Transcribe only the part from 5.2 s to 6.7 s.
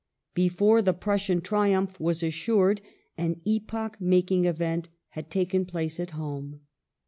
taken place at home.